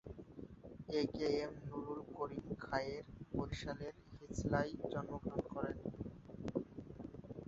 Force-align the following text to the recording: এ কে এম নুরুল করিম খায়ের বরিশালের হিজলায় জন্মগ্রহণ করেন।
এ 0.91 1.01
কে 1.13 1.27
এম 1.41 1.53
নুরুল 1.67 2.01
করিম 2.15 2.45
খায়ের 2.59 3.03
বরিশালের 3.33 3.93
হিজলায় 4.19 4.71
জন্মগ্রহণ 4.91 5.43
করেন। 5.53 5.77